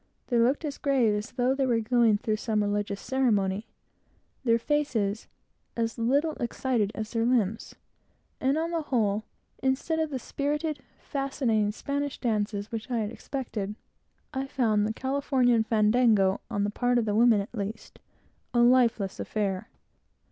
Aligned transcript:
They 0.29 0.39
looked 0.39 0.65
as 0.65 0.79
grave 0.79 1.13
as 1.13 1.33
though 1.33 1.53
they 1.53 1.67
were 1.67 1.79
going 1.79 2.17
through 2.17 2.37
some 2.37 2.63
religious 2.63 2.99
ceremony, 2.99 3.67
their 4.43 4.57
faces 4.57 5.27
as 5.77 5.99
little 5.99 6.33
excited 6.39 6.91
as 6.95 7.11
their 7.11 7.23
limbs; 7.23 7.75
and 8.39 8.57
on 8.57 8.71
the 8.71 8.81
whole, 8.81 9.25
instead 9.61 9.99
of 9.99 10.09
the 10.09 10.17
spirited, 10.17 10.79
fascinating 10.97 11.71
Spanish 11.71 12.17
dances 12.19 12.71
which 12.71 12.89
I 12.89 12.97
had 12.97 13.11
expected, 13.11 13.75
I 14.33 14.47
found 14.47 14.87
the 14.87 14.93
Californian 14.93 15.61
fandango, 15.63 16.41
on 16.49 16.63
the 16.63 16.71
part 16.71 16.97
of 16.97 17.05
the 17.05 17.13
women 17.13 17.39
at 17.39 17.53
least, 17.53 17.99
a 18.55 18.61
lifeless 18.61 19.19
affair. 19.19 19.69